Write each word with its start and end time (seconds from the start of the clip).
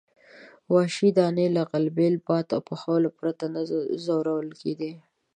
وحشي 0.73 1.09
دانې 1.17 1.47
له 1.55 1.61
غلبیل، 1.71 2.15
باد 2.27 2.47
او 2.55 2.61
پخولو 2.69 3.09
پرته 3.19 3.45
نه 3.53 3.61
خوړل 4.05 4.49
کېدې. 4.61 4.91